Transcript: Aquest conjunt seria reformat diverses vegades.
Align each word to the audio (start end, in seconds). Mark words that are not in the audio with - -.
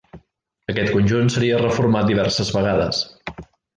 Aquest 0.73 0.95
conjunt 0.95 1.29
seria 1.35 1.59
reformat 1.61 2.09
diverses 2.13 2.51
vegades. 2.57 3.03